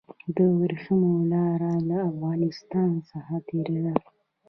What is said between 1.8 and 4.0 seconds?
له افغانستان څخه تیریده